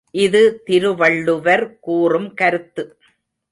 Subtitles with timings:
[0.11, 2.83] இது திருவள்ளுவர் கூறும் கருத்து.